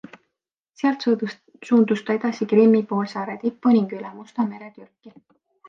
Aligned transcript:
Sealt 0.81 1.05
suundus 1.69 2.01
ta 2.09 2.17
edasi 2.21 2.49
Krimmi 2.55 2.81
poolsaare 2.95 3.39
tippu 3.47 3.77
ning 3.77 3.97
üle 4.01 4.13
Musta 4.17 4.51
mere 4.51 4.75
Türki. 4.81 5.17